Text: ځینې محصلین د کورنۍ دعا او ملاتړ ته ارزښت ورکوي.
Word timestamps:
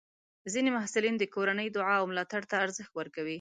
ځینې 0.53 0.69
محصلین 0.75 1.15
د 1.17 1.23
کورنۍ 1.35 1.67
دعا 1.77 1.95
او 1.99 2.05
ملاتړ 2.11 2.41
ته 2.49 2.55
ارزښت 2.65 2.91
ورکوي. 2.95 3.29